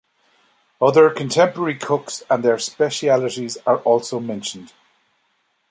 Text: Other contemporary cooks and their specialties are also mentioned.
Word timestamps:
Other 0.81 1.11
contemporary 1.11 1.75
cooks 1.75 2.23
and 2.27 2.41
their 2.43 2.57
specialties 2.57 3.57
are 3.67 3.77
also 3.81 4.19
mentioned. 4.19 4.73